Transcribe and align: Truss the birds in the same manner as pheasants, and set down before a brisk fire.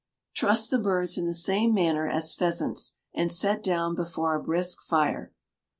Truss 0.33 0.67
the 0.67 0.79
birds 0.79 1.15
in 1.15 1.27
the 1.27 1.33
same 1.35 1.75
manner 1.75 2.07
as 2.09 2.33
pheasants, 2.33 2.93
and 3.13 3.31
set 3.31 3.61
down 3.61 3.93
before 3.93 4.33
a 4.33 4.41
brisk 4.41 4.81
fire. 4.81 5.31